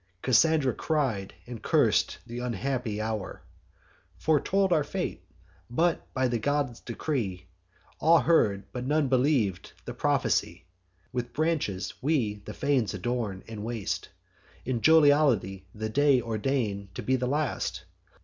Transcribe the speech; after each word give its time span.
Cassandra 0.23 0.73
cried, 0.73 1.35
and 1.45 1.61
curs'd 1.61 2.17
th' 2.27 2.39
unhappy 2.41 2.99
hour; 2.99 3.43
Foretold 4.17 4.73
our 4.73 4.83
fate; 4.83 5.23
but, 5.69 6.11
by 6.15 6.27
the 6.27 6.39
god's 6.39 6.79
decree, 6.79 7.45
All 7.99 8.19
heard, 8.21 8.63
and 8.73 8.87
none 8.87 9.09
believ'd 9.09 9.73
the 9.85 9.93
prophecy. 9.93 10.65
With 11.13 11.33
branches 11.33 11.93
we 12.01 12.41
the 12.45 12.53
fanes 12.55 12.95
adorn, 12.95 13.43
and 13.47 13.63
waste, 13.63 14.09
In 14.65 14.81
jollity, 14.81 15.67
the 15.75 15.89
day 15.89 16.19
ordain'd 16.19 16.95
to 16.95 17.03
be 17.03 17.15
the 17.15 17.27
last. 17.27 17.85